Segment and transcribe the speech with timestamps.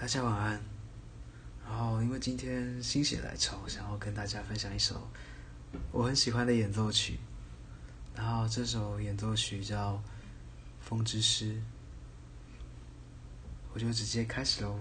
[0.00, 0.60] 大家晚安。
[1.66, 5.10] 然后因为今天心血来潮，想要跟大家分享一首
[5.92, 7.18] 我很喜欢的演奏曲。
[8.14, 9.94] 然后这首演奏曲叫
[10.80, 11.54] 《风之诗》，
[13.72, 14.78] 我就直接开始喽。